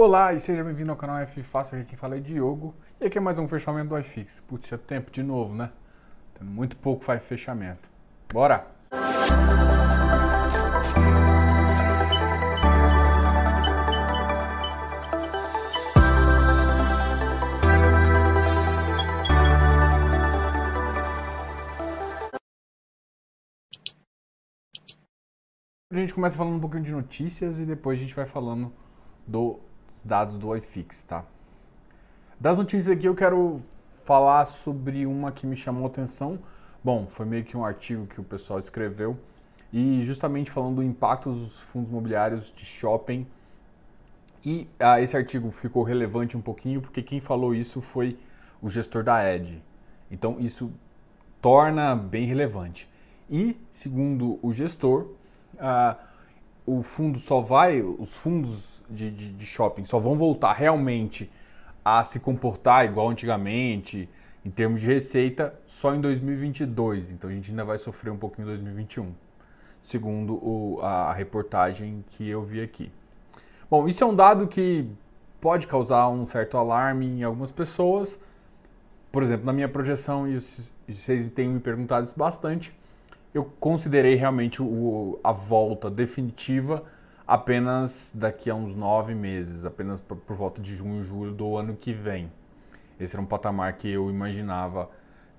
[0.00, 2.72] Olá e seja bem-vindo ao canal F Fácil, aqui quem fala é Diogo.
[3.00, 4.40] E aqui é mais um fechamento do iFix.
[4.42, 5.72] Putz, tinha tempo de novo, né?
[6.34, 7.90] Tendo muito pouco faz fechamento.
[8.32, 8.64] Bora!
[25.90, 28.72] A gente começa falando um pouquinho de notícias e depois a gente vai falando
[29.98, 31.24] dos dados do iFix, tá?
[32.38, 33.60] Das notícias aqui eu quero
[34.04, 36.38] falar sobre uma que me chamou atenção.
[36.82, 39.18] Bom, foi meio que um artigo que o pessoal escreveu
[39.72, 43.26] e justamente falando do impacto dos fundos imobiliários de shopping.
[44.44, 48.16] E ah, esse artigo ficou relevante um pouquinho porque quem falou isso foi
[48.62, 49.62] o gestor da Ed.
[50.10, 50.72] Então isso
[51.42, 52.88] torna bem relevante.
[53.28, 55.08] E segundo o gestor,
[55.58, 55.96] ah,
[56.68, 61.30] o fundo só vai, os fundos de, de, de, shopping só vão voltar realmente
[61.82, 64.06] a se comportar igual antigamente,
[64.44, 67.10] em termos de receita, só em 2022.
[67.10, 69.14] Então a gente ainda vai sofrer um pouquinho em 2021,
[69.80, 72.92] segundo o, a, reportagem que eu vi aqui.
[73.70, 74.86] Bom, isso é um dado que
[75.40, 78.20] pode causar um certo alarme em algumas pessoas.
[79.10, 80.38] Por exemplo, na minha projeção, e
[80.86, 82.76] vocês têm me perguntado isso bastante,
[83.32, 86.84] eu considerei realmente o, a volta definitiva
[87.26, 91.76] apenas daqui a uns nove meses, apenas por, por volta de junho, julho do ano
[91.76, 92.32] que vem.
[92.98, 94.90] Esse era um patamar que eu imaginava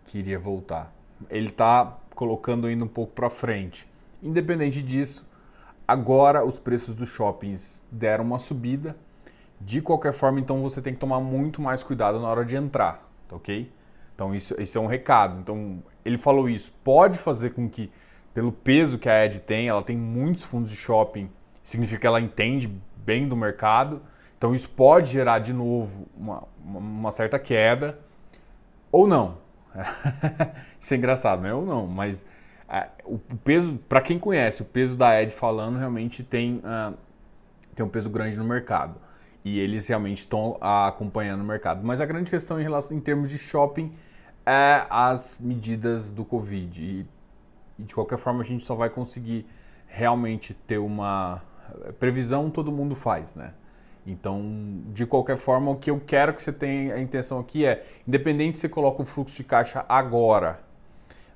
[0.05, 0.93] que iria voltar.
[1.29, 3.87] Ele está colocando ainda um pouco para frente.
[4.21, 5.25] Independente disso,
[5.87, 8.95] agora os preços dos shoppings deram uma subida.
[9.59, 13.09] De qualquer forma, então você tem que tomar muito mais cuidado na hora de entrar,
[13.27, 13.69] tá ok?
[14.19, 15.39] Então isso, isso é um recado.
[15.39, 16.73] Então ele falou isso.
[16.83, 17.89] Pode fazer com que,
[18.33, 21.31] pelo peso que a Ed tem, ela tem muitos fundos de shopping,
[21.63, 24.01] significa que ela entende bem do mercado.
[24.37, 27.97] Então isso pode gerar de novo uma, uma certa queda.
[28.91, 29.37] Ou não.
[30.77, 31.53] isso é engraçado, né?
[31.53, 31.87] Ou não.
[31.87, 32.25] Mas
[32.67, 36.93] é, o, peso, para quem conhece, o peso da Ed falando realmente tem, uh,
[37.73, 38.95] tem um peso grande no mercado
[39.45, 41.79] e eles realmente estão acompanhando o mercado.
[41.85, 43.95] Mas a grande questão em relação em termos de shopping
[44.49, 46.83] é as medidas do Covid.
[46.83, 47.05] E,
[47.77, 49.45] e, de qualquer forma a gente só vai conseguir
[49.87, 51.41] realmente ter uma
[51.99, 53.53] previsão, todo mundo faz, né?
[54.07, 54.41] Então,
[54.91, 58.57] de qualquer forma, o que eu quero que você tenha a intenção aqui é, independente
[58.57, 60.61] se você coloca o fluxo de caixa agora,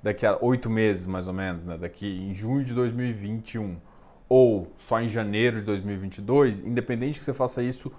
[0.01, 1.77] daqui a oito meses mais ou menos, né?
[1.77, 3.77] daqui em junho de 2021,
[4.27, 7.91] ou só em janeiro de 2022, independente que você faça isso,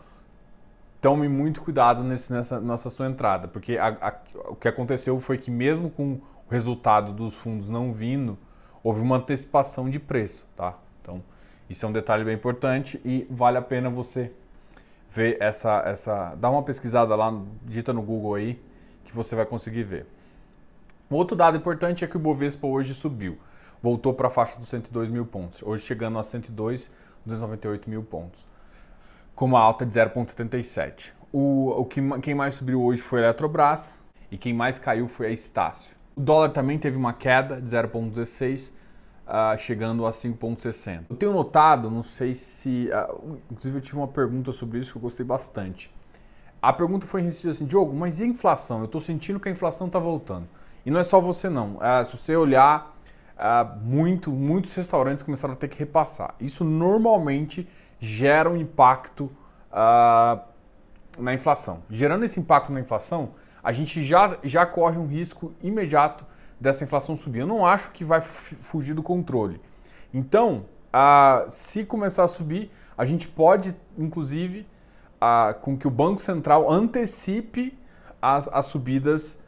[1.04, 4.14] tome muito cuidado nesse, nessa, nessa sua entrada, porque a, a,
[4.48, 8.38] o que aconteceu foi que mesmo com o resultado dos fundos não vindo,
[8.82, 10.78] houve uma antecipação de preço, tá?
[11.02, 11.22] Então,
[11.68, 14.32] isso é um detalhe bem importante e vale a pena você
[15.10, 18.58] ver essa, essa, dar uma pesquisada lá, digita no Google aí,
[19.04, 20.06] que você vai conseguir ver.
[21.10, 23.38] Outro dado importante é que o Bovespa hoje subiu,
[23.82, 26.90] voltou para a faixa dos 102 mil pontos, hoje chegando a 102,
[27.26, 28.53] 298 mil pontos
[29.34, 31.12] com uma alta de 0,77.
[31.32, 34.00] O, o que, quem mais subiu hoje foi a Eletrobras
[34.30, 35.94] e quem mais caiu foi a Estácio.
[36.16, 38.72] O dólar também teve uma queda de 0,16, uh,
[39.26, 41.06] ah, chegando a 5,60.
[41.10, 42.88] Eu tenho notado, não sei se.
[42.88, 45.92] Uh, inclusive, eu tive uma pergunta sobre isso que eu gostei bastante.
[46.62, 48.78] A pergunta foi em assim: Diogo, mas e a inflação?
[48.78, 50.48] Eu estou sentindo que a inflação está voltando.
[50.86, 51.78] E não é só você, não.
[51.78, 52.94] Uh, se você olhar,
[53.82, 56.36] muito, muitos restaurantes começaram a ter que repassar.
[56.38, 57.68] Isso normalmente
[58.04, 59.30] gera um impacto
[59.70, 60.40] uh,
[61.18, 61.82] na inflação.
[61.88, 63.32] Gerando esse impacto na inflação,
[63.62, 66.26] a gente já, já corre um risco imediato
[66.60, 67.40] dessa inflação subir.
[67.40, 69.60] Eu não acho que vai fugir do controle.
[70.12, 74.66] Então, uh, se começar a subir, a gente pode, inclusive,
[75.16, 77.76] uh, com que o Banco Central antecipe
[78.20, 79.40] as, as subidas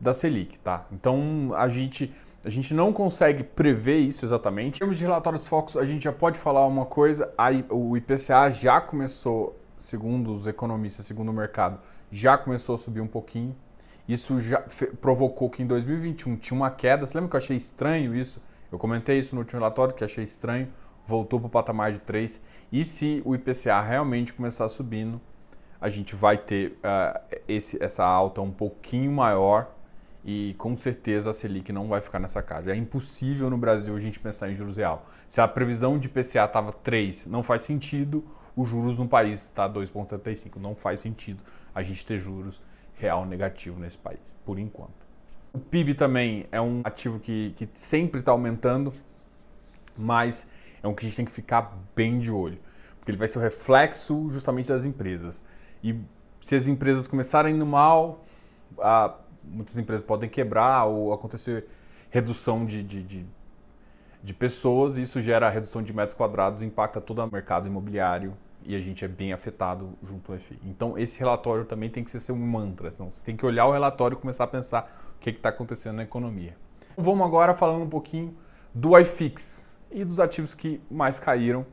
[0.00, 0.86] da Selic, tá?
[0.92, 4.76] Então, a gente a gente não consegue prever isso exatamente.
[4.76, 7.32] Em termos de relatórios focos, a gente já pode falar uma coisa:
[7.70, 11.80] o IPCA já começou, segundo os economistas, segundo o mercado,
[12.10, 13.54] já começou a subir um pouquinho.
[14.08, 14.64] Isso já
[15.00, 17.06] provocou que em 2021 tinha uma queda.
[17.06, 18.40] Você lembra que eu achei estranho isso?
[18.72, 20.68] Eu comentei isso no último relatório, que achei estranho.
[21.06, 22.40] Voltou para o patamar de 3.
[22.70, 25.20] E se o IPCA realmente começar subindo,
[25.80, 29.74] a gente vai ter uh, esse, essa alta um pouquinho maior
[30.30, 32.70] e com certeza a Selic não vai ficar nessa casa.
[32.70, 35.06] É impossível no Brasil a gente pensar em juros real.
[35.26, 38.22] Se a previsão de PCA estava 3, não faz sentido
[38.54, 40.56] os juros no país está 2,75.
[40.56, 41.42] Não faz sentido
[41.74, 42.60] a gente ter juros
[42.96, 45.08] real negativo nesse país, por enquanto.
[45.50, 48.92] O PIB também é um ativo que, que sempre está aumentando,
[49.96, 50.46] mas
[50.82, 52.58] é um que a gente tem que ficar bem de olho.
[52.98, 55.42] porque ele vai ser o reflexo justamente das empresas.
[55.82, 55.98] E
[56.42, 58.26] se as empresas começarem indo mal,
[58.78, 61.66] a, muitas empresas podem quebrar ou acontecer
[62.10, 63.26] redução de, de, de,
[64.22, 68.74] de pessoas, e isso gera redução de metros quadrados, impacta todo o mercado imobiliário e
[68.74, 70.58] a gente é bem afetado junto ao FI.
[70.64, 72.88] Então, esse relatório também tem que ser um mantra.
[72.88, 75.96] Então, você tem que olhar o relatório e começar a pensar o que está acontecendo
[75.96, 76.56] na economia.
[76.96, 78.36] Vamos agora falando um pouquinho
[78.74, 81.64] do iFix e dos ativos que mais caíram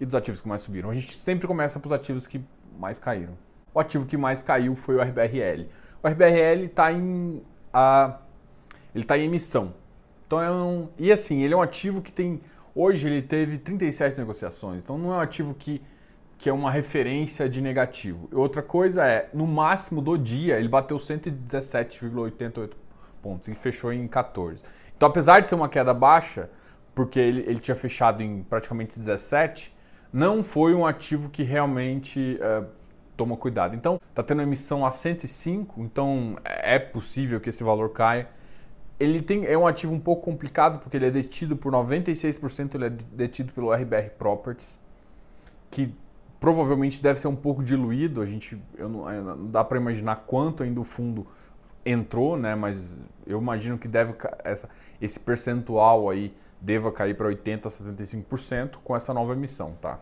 [0.00, 0.90] e dos ativos que mais subiram.
[0.90, 2.42] A gente sempre começa pelos ativos que
[2.78, 3.34] mais caíram.
[3.72, 5.68] O ativo que mais caiu foi o RBRL.
[6.02, 7.42] O RBRL está em,
[7.72, 8.18] a,
[8.94, 9.74] ele tá em emissão.
[10.26, 12.40] Então é um, e assim, ele é um ativo que tem
[12.74, 14.82] hoje ele teve 37 negociações.
[14.82, 15.82] Então não é um ativo que
[16.40, 18.26] que é uma referência de negativo.
[18.32, 22.70] Outra coisa é, no máximo do dia, ele bateu 117,88
[23.20, 24.62] pontos e fechou em 14.
[24.96, 26.48] Então, apesar de ser uma queda baixa,
[26.94, 29.76] porque ele, ele tinha fechado em praticamente 17,
[30.10, 32.66] não foi um ativo que realmente uh,
[33.20, 33.76] toma cuidado.
[33.76, 38.26] Então, está tendo emissão a 105, então é possível que esse valor caia.
[38.98, 42.86] Ele tem, é um ativo um pouco complicado, porque ele é detido por 96%, ele
[42.86, 44.80] é detido pelo RBR Properties,
[45.70, 45.94] que
[46.38, 48.22] provavelmente deve ser um pouco diluído.
[48.22, 51.26] A gente eu não, não dá para imaginar quanto ainda o fundo
[51.84, 52.54] entrou, né?
[52.54, 52.96] Mas
[53.26, 58.96] eu imagino que deve essa, esse percentual aí deva cair para 80 a 75% com
[58.96, 59.98] essa nova emissão, tá?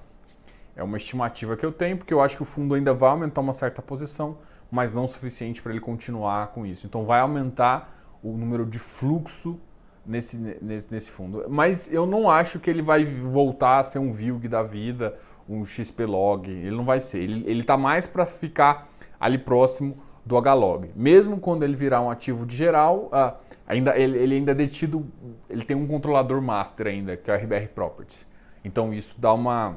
[0.79, 3.41] É uma estimativa que eu tenho, porque eu acho que o fundo ainda vai aumentar
[3.41, 4.39] uma certa posição,
[4.71, 6.87] mas não o suficiente para ele continuar com isso.
[6.87, 9.61] Então vai aumentar o número de fluxo
[10.07, 11.45] nesse, nesse, nesse fundo.
[11.49, 15.65] Mas eu não acho que ele vai voltar a ser um VILG da vida um
[15.65, 17.19] XPlog, ele não vai ser.
[17.19, 18.89] Ele está mais para ficar
[19.19, 20.91] ali próximo do HLog.
[20.95, 23.35] Mesmo quando ele virar um ativo de geral, uh,
[23.67, 25.07] ainda, ele, ele, ainda é detido,
[25.49, 28.27] ele tem um controlador master ainda, que é o RBR Properties.
[28.63, 29.77] Então isso dá uma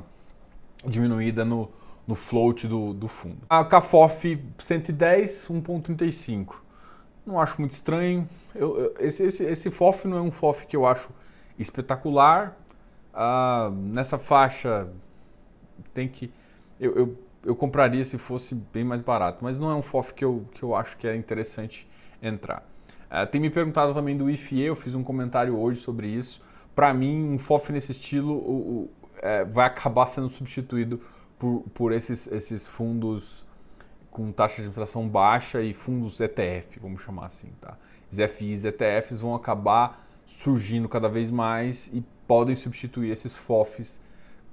[0.85, 1.69] diminuída no,
[2.07, 3.37] no float do, do fundo.
[3.49, 6.55] A CAFOF 110, 1.35.
[7.25, 8.27] Não acho muito estranho.
[8.53, 11.09] Eu, eu, esse, esse, esse FOF não é um FOF que eu acho
[11.57, 12.57] espetacular.
[13.13, 14.87] Uh, nessa faixa
[15.93, 16.31] tem que.
[16.79, 20.25] Eu, eu, eu, compraria se fosse bem mais barato, mas não é um FOF que
[20.25, 21.87] eu, que eu acho que é interessante
[22.21, 22.65] entrar.
[23.11, 26.41] Uh, tem me perguntado também do IFE, eu fiz um comentário hoje sobre isso.
[26.73, 28.89] Para mim, um FOF nesse estilo o,
[29.21, 30.99] é, vai acabar sendo substituído
[31.37, 33.45] por, por esses, esses fundos
[34.09, 37.49] com taxa de administração baixa e fundos ETF, vamos chamar assim.
[37.61, 37.77] Tá?
[38.11, 44.01] Os FIs ETFs vão acabar surgindo cada vez mais e podem substituir esses FOFs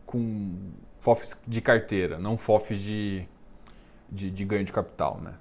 [0.06, 0.55] com
[0.99, 3.26] FOFs de carteira, não FOFs de,
[4.11, 5.35] de, de, ganho de capital, né?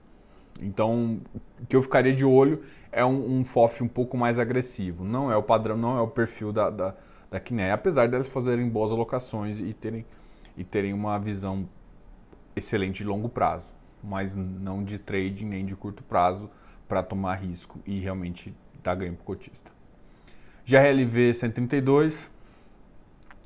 [0.61, 1.19] Então,
[1.61, 5.03] o que eu ficaria de olho é um, um FOF um pouco mais agressivo.
[5.03, 6.95] Não é o padrão, não é o perfil da, da,
[7.29, 10.05] da Kiné, apesar delas fazerem boas alocações e terem,
[10.55, 11.67] e terem uma visão
[12.55, 16.49] excelente de longo prazo, mas não de trading nem de curto prazo
[16.87, 19.71] para tomar risco e realmente dar ganho para o cotista.
[20.65, 22.31] GRLV 132,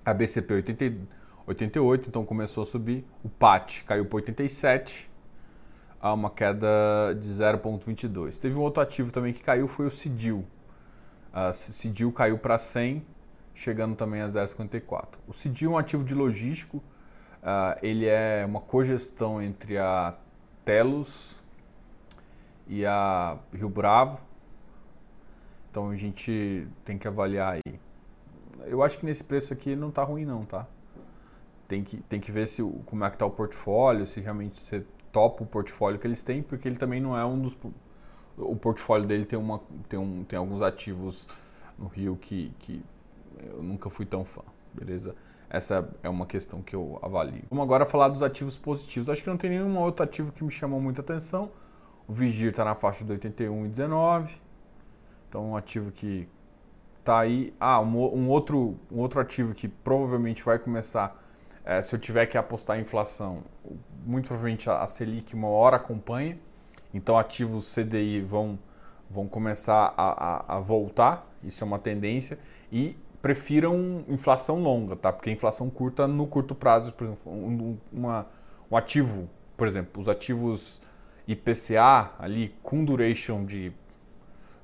[0.05, 3.05] a BCP 82 88, então começou a subir.
[3.23, 5.09] O PAT caiu para 87,
[5.99, 6.67] a uma queda
[7.19, 8.37] de 0,22.
[8.37, 10.45] Teve um outro ativo também que caiu, foi o CIDIL.
[11.33, 13.05] O CIDIL caiu para 100,
[13.53, 15.07] chegando também a 0,54.
[15.27, 20.15] O CIDIL é um ativo de logístico, uh, ele é uma cogestão entre a
[20.63, 21.41] Telos
[22.67, 24.19] e a Rio Bravo.
[25.69, 27.79] Então a gente tem que avaliar aí.
[28.65, 30.67] Eu acho que nesse preço aqui não está ruim não, tá?
[31.71, 34.83] tem que, tem que ver se, como é que está o portfólio, se realmente você
[35.09, 37.57] topa o portfólio que eles têm, porque ele também não é um dos.
[38.37, 41.29] O portfólio dele tem, uma, tem, um, tem alguns ativos
[41.79, 42.83] no Rio que, que
[43.39, 44.41] eu nunca fui tão fã,
[44.73, 45.15] beleza?
[45.49, 47.43] Essa é uma questão que eu avalio.
[47.49, 49.09] Vamos agora falar dos ativos positivos.
[49.09, 51.51] Acho que não tem nenhum outro ativo que me chamou muita atenção.
[52.07, 54.41] O Vigir está na faixa de 81 e 19.
[55.27, 56.27] Então, um ativo que
[56.99, 57.53] está aí.
[57.59, 61.21] Ah, um, um, outro, um outro ativo que provavelmente vai começar
[61.63, 63.43] é, se eu tiver que apostar em inflação,
[64.05, 66.39] muito provavelmente a Selic uma hora acompanha,
[66.93, 68.57] então ativos CDI vão,
[69.09, 72.39] vão começar a, a, a voltar, isso é uma tendência,
[72.71, 75.13] e prefiram inflação longa, tá?
[75.13, 78.27] Porque inflação curta no curto prazo, por exemplo, um, uma,
[78.69, 80.81] um ativo, por exemplo, os ativos
[81.27, 83.71] IPCA ali com duration de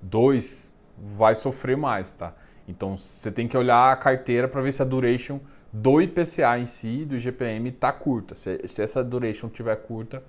[0.01, 2.33] 2 vai sofrer mais, tá?
[2.67, 5.39] Então você tem que olhar a carteira para ver se a duration
[5.71, 8.35] do IPCA em si, do IGPM, está curta.
[8.35, 10.23] Se, se, essa duration estiver curta,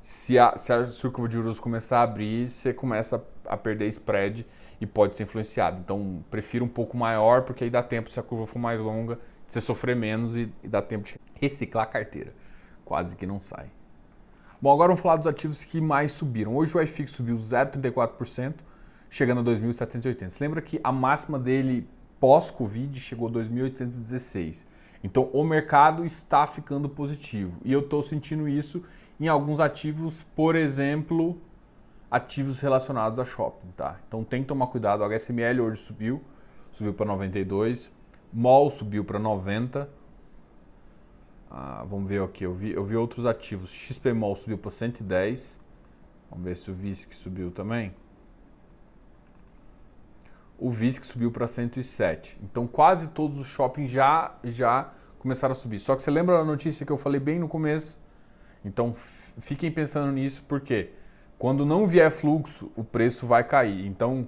[0.00, 4.46] se a, se a curva de juros começar a abrir, você começa a perder spread
[4.80, 5.80] e pode ser influenciado.
[5.80, 9.16] Então, prefiro um pouco maior, porque aí dá tempo, se a curva for mais longa,
[9.46, 12.32] de você sofrer menos e, e dá tempo de reciclar a carteira.
[12.84, 13.66] Quase que não sai.
[14.60, 16.56] Bom, agora vamos falar dos ativos que mais subiram.
[16.56, 18.54] Hoje o iFix subiu 0,34%,
[19.10, 20.30] chegando a 2.780.
[20.30, 21.86] Você lembra que a máxima dele
[22.18, 24.64] pós-Covid chegou a 2.816.
[25.02, 27.60] Então o mercado está ficando positivo.
[27.62, 28.82] E eu estou sentindo isso
[29.20, 31.38] em alguns ativos, por exemplo,
[32.10, 33.98] ativos relacionados a shopping, tá?
[34.06, 35.02] Então tem que tomar cuidado.
[35.02, 36.22] O HSML hoje subiu,
[36.70, 37.90] subiu para 92,
[38.32, 39.88] MOL subiu para 90.
[41.50, 43.70] Ah, vamos ver aqui, eu vi, eu vi outros ativos.
[43.70, 45.60] XPMOL subiu para 110.
[46.30, 47.94] Vamos ver se o VISC subiu também.
[50.58, 52.38] O VISC subiu para 107.
[52.42, 55.78] Então quase todos os shoppings já, já começaram a subir.
[55.78, 57.98] Só que você lembra da notícia que eu falei bem no começo?
[58.64, 60.90] Então fiquem pensando nisso, porque
[61.44, 63.86] quando não vier fluxo, o preço vai cair.
[63.86, 64.26] Então,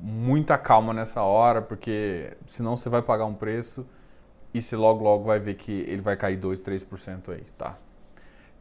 [0.00, 3.86] muita calma nessa hora, porque senão você vai pagar um preço
[4.54, 7.76] e você logo logo vai ver que ele vai cair 2, 3% aí, tá?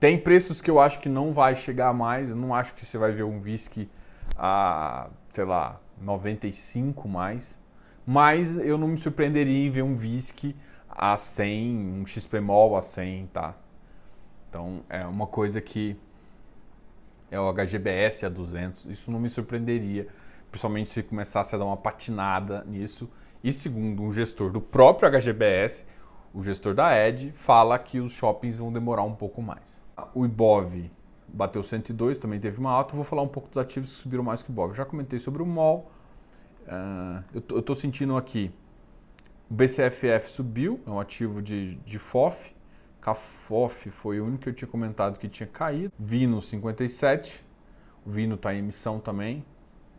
[0.01, 2.97] Tem preços que eu acho que não vai chegar mais, eu não acho que você
[2.97, 3.89] vai ver um whisky
[4.37, 7.57] a, sei lá, 95 mais,
[8.05, 10.53] mas eu não me surpreenderia em ver um whisky
[10.89, 13.55] a 100, um XPMOL a 100, tá?
[14.49, 15.97] Então é uma coisa que
[17.29, 20.07] é o HGBS a 200, isso não me surpreenderia,
[20.49, 23.09] principalmente se começasse a dar uma patinada nisso.
[23.43, 25.85] E segundo um gestor do próprio HGBS,
[26.33, 29.83] o gestor da ED, fala que os shoppings vão demorar um pouco mais.
[30.13, 30.91] O IBOV
[31.27, 32.95] bateu 102, também teve uma alta.
[32.95, 34.75] vou falar um pouco dos ativos que subiram mais que o IBOV.
[34.75, 35.91] já comentei sobre o MOL.
[36.67, 38.51] Uh, eu estou sentindo aqui.
[39.49, 42.55] O BCFF subiu, é um ativo de, de FOF.
[43.07, 45.93] CAFOF foi o único que eu tinha comentado que tinha caído.
[45.97, 47.45] Vino 57.
[48.05, 49.45] O Vino está em emissão também.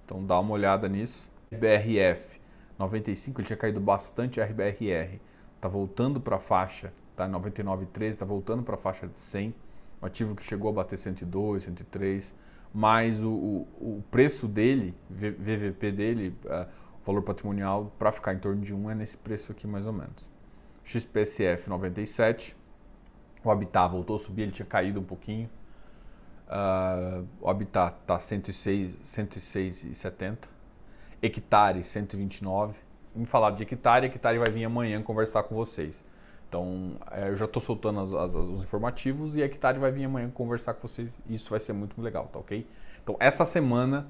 [0.04, 1.30] Então dá uma olhada nisso.
[1.50, 2.38] BRF
[2.78, 4.42] 95, ele tinha caído bastante.
[4.42, 5.18] RBRR
[5.56, 9.54] está voltando para a faixa, está 99,13, está voltando para a faixa de 100
[10.00, 12.34] um ativo que chegou a bater 102, 103,
[12.72, 16.68] mas o, o, o preço dele, VVP dele, uh,
[17.04, 20.28] valor patrimonial, para ficar em torno de 1 é nesse preço aqui mais ou menos.
[20.84, 22.56] XPSF 97,
[23.48, 25.48] o Habitat voltou a subir, ele tinha caído um pouquinho.
[26.48, 30.48] Uh, o Habitat está 106, 106,70.
[31.20, 32.74] Hectare 129.
[33.14, 36.04] Vamos falar de hectare, hectare vai vir amanhã conversar com vocês.
[36.48, 40.30] Então, é, eu já estou soltando as, as, os informativos e Hectare vai vir amanhã
[40.30, 41.10] conversar com vocês.
[41.28, 42.66] Isso vai ser muito legal, tá ok?
[43.02, 44.06] Então, essa semana,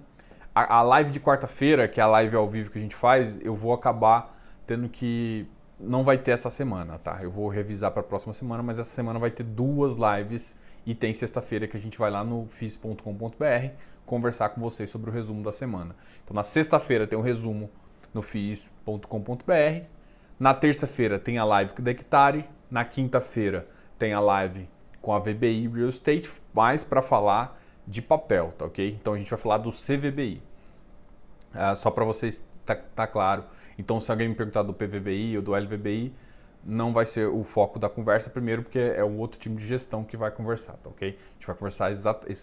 [0.55, 3.41] a, a live de quarta-feira, que é a live ao vivo que a gente faz,
[3.45, 5.49] eu vou acabar tendo que.
[5.81, 7.23] Não vai ter essa semana, tá?
[7.23, 10.95] Eu vou revisar para a próxima semana, mas essa semana vai ter duas lives e
[10.95, 13.73] tem sexta-feira que a gente vai lá no FIS.com.br
[14.05, 15.95] conversar com vocês sobre o resumo da semana.
[16.25, 17.71] Então, na sexta-feira tem um resumo
[18.13, 19.99] no FIS.com.br
[20.39, 22.45] na terça-feira tem a live da Hectare.
[22.71, 23.67] Na quinta-feira
[23.99, 24.69] tem a live
[25.03, 28.97] com a VBI Real Estate, mais para falar de papel, tá ok?
[29.01, 30.41] Então a gente vai falar do CVBI.
[31.53, 33.45] Ah, só para vocês tá, tá claro.
[33.79, 36.13] Então se alguém me perguntar do PVBI ou do LVBI,
[36.65, 40.05] não vai ser o foco da conversa, primeiro porque é um outro time de gestão
[40.05, 41.09] que vai conversar, tá ok?
[41.09, 41.91] A gente vai conversar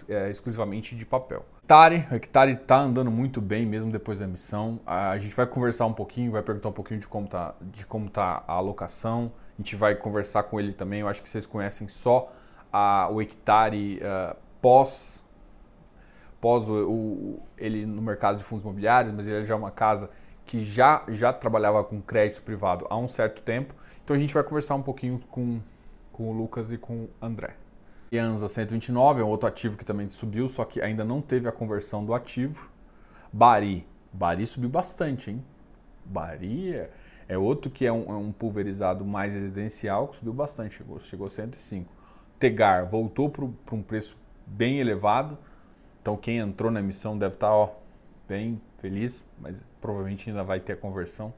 [0.10, 1.46] é, exclusivamente de papel.
[1.64, 4.80] Hectare, o Hectare está andando muito bem mesmo depois da emissão.
[4.86, 8.10] A gente vai conversar um pouquinho, vai perguntar um pouquinho de como tá, de como
[8.10, 9.32] tá a alocação.
[9.58, 11.02] A gente vai conversar com ele também.
[11.02, 12.32] Eu acho que vocês conhecem só
[12.72, 15.24] a, o Hectare uh, pós
[16.42, 20.12] pós o, o, ele no mercado de fundos imobiliários, mas ele já é uma casa
[20.46, 23.74] que já, já trabalhava com crédito privado há um certo tempo
[24.06, 25.60] então a gente vai conversar um pouquinho com,
[26.14, 27.56] com o Lucas e com o André.
[28.12, 31.52] Ianza 129 é um outro ativo que também subiu, só que ainda não teve a
[31.52, 32.70] conversão do ativo.
[33.34, 35.44] Bari, Bari subiu bastante, hein?
[36.06, 36.92] Bari é,
[37.28, 41.26] é outro que é um, é um, pulverizado mais residencial, que subiu bastante, chegou, chegou
[41.26, 41.92] a 105.
[42.38, 45.36] Tegar voltou para um preço bem elevado,
[46.00, 47.72] então quem entrou na emissão deve estar tá, ó,
[48.28, 51.34] bem feliz, mas provavelmente ainda vai ter a conversão.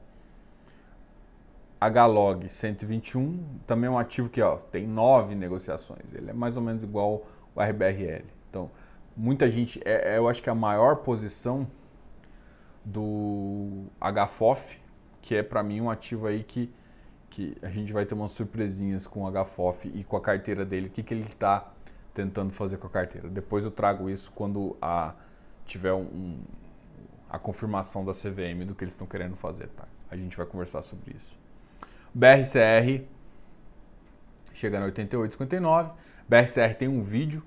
[1.80, 6.12] HLOG 121 também é um ativo que ó, tem nove negociações.
[6.12, 7.24] Ele é mais ou menos igual
[7.54, 8.26] o RBRL.
[8.50, 8.70] Então,
[9.16, 11.66] muita gente, é, é, eu acho que a maior posição
[12.84, 14.78] do HFOF,
[15.22, 16.70] que é para mim um ativo aí que,
[17.30, 20.88] que a gente vai ter umas surpresinhas com o HFOF e com a carteira dele,
[20.88, 21.72] o que, que ele está
[22.12, 23.28] tentando fazer com a carteira.
[23.28, 25.14] Depois eu trago isso quando a,
[25.64, 26.38] tiver um, um,
[27.28, 29.68] a confirmação da CVM do que eles estão querendo fazer.
[29.68, 29.84] Tá?
[30.10, 31.38] A gente vai conversar sobre isso.
[32.14, 33.04] BRCR
[34.52, 35.92] chegando a 88,59.
[36.28, 37.42] BRCR tem um vídeo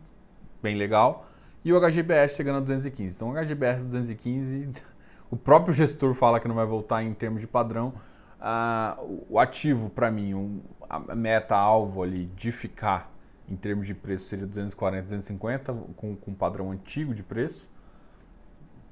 [0.61, 1.27] bem legal.
[1.63, 3.15] E o HGBS chegando a 215.
[3.15, 4.69] Então o HGBS 215,
[5.29, 7.93] o próprio gestor fala que não vai voltar em termos de padrão.
[8.39, 13.11] Uh, o ativo, para mim, um, a meta-alvo ali de ficar
[13.47, 17.69] em termos de preço seria 240, 250, com, com padrão antigo de preço.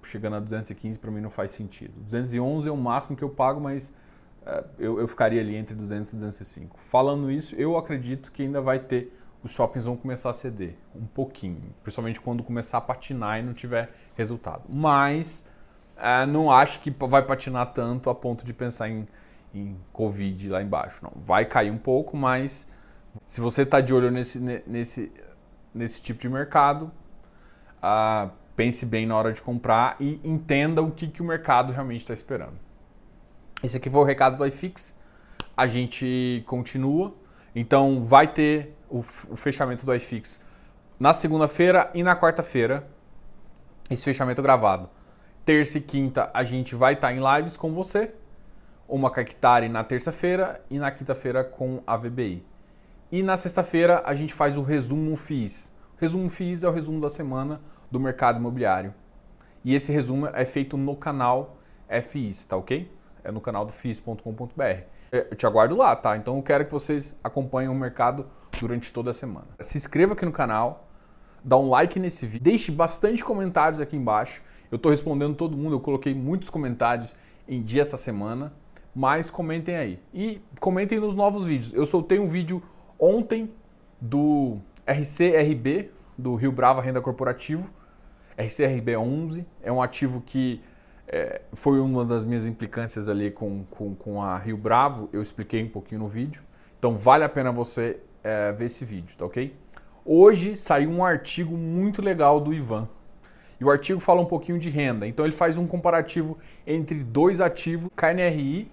[0.03, 1.93] Chegando a 215 para mim não faz sentido.
[2.01, 3.93] 211 é o máximo que eu pago, mas
[4.45, 6.81] é, eu, eu ficaria ali entre 200 e 205.
[6.81, 11.05] Falando isso, eu acredito que ainda vai ter, os shoppings vão começar a ceder um
[11.05, 14.63] pouquinho, principalmente quando começar a patinar e não tiver resultado.
[14.67, 15.45] Mas
[15.95, 19.07] é, não acho que vai patinar tanto a ponto de pensar em,
[19.53, 21.03] em Covid lá embaixo.
[21.03, 21.11] Não.
[21.15, 22.67] Vai cair um pouco, mas
[23.25, 25.11] se você está de olho nesse, nesse,
[25.73, 26.91] nesse tipo de mercado,
[27.83, 32.01] uh, pense bem na hora de comprar e entenda o que, que o mercado realmente
[32.01, 32.59] está esperando.
[33.63, 34.97] Esse aqui foi o recado do iFix.
[35.55, 37.15] A gente continua.
[37.55, 40.41] Então vai ter o, o fechamento do iFix
[40.99, 42.85] na segunda-feira e na quarta-feira.
[43.89, 44.89] Esse fechamento gravado.
[45.45, 48.11] Terça e quinta a gente vai estar tá em lives com você.
[48.89, 52.45] Uma Cactari na terça-feira e na quinta-feira com a VBI.
[53.09, 55.73] E na sexta-feira a gente faz o resumo FIIs.
[55.99, 57.59] Resumo FIIs é o resumo da semana
[57.91, 58.93] do mercado imobiliário.
[59.65, 61.57] E esse resumo é feito no canal
[61.89, 62.89] FIIs, tá ok?
[63.21, 64.83] É no canal do FIIs.com.br.
[65.11, 66.15] Eu te aguardo lá, tá?
[66.15, 68.27] Então eu quero que vocês acompanhem o mercado
[68.61, 69.47] durante toda a semana.
[69.59, 70.87] Se inscreva aqui no canal,
[71.43, 74.41] dá um like nesse vídeo, deixe bastante comentários aqui embaixo.
[74.71, 77.13] Eu estou respondendo todo mundo, eu coloquei muitos comentários
[77.45, 78.53] em dia essa semana,
[78.95, 79.99] mas comentem aí.
[80.13, 81.73] E comentem nos novos vídeos.
[81.73, 82.63] Eu soltei um vídeo
[82.97, 83.51] ontem
[83.99, 87.69] do RCRB, do Rio Brava Renda Corporativo.
[88.35, 90.61] RCRB 11 é um ativo que
[91.07, 95.07] é, foi uma das minhas implicâncias ali com, com, com, a Rio Bravo.
[95.13, 96.41] Eu expliquei um pouquinho no vídeo.
[96.77, 99.55] Então vale a pena você é, ver esse vídeo, tá ok?
[100.03, 102.89] Hoje saiu um artigo muito legal do Ivan.
[103.59, 105.05] E o artigo fala um pouquinho de renda.
[105.05, 108.71] Então ele faz um comparativo entre dois ativos, KNRI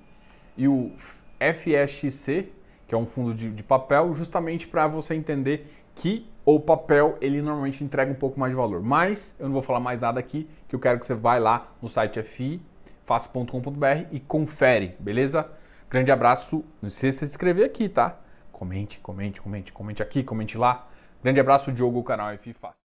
[0.57, 0.93] e o
[1.39, 2.53] FSXC,
[2.87, 7.43] que é um fundo de, de papel, justamente para você entender que o papel ele
[7.43, 8.81] normalmente entrega um pouco mais de valor.
[8.81, 11.73] Mas eu não vou falar mais nada aqui, que eu quero que você vá lá
[11.83, 12.63] no site fi,
[13.05, 15.51] fácil.com.br e confere, beleza?
[15.91, 16.65] Grande abraço.
[16.81, 18.21] Não esqueça de se inscrever aqui, tá?
[18.53, 20.87] Comente, comente, comente, comente aqui, comente lá.
[21.23, 22.86] Grande abraço, Diogo, canal FI Fácil.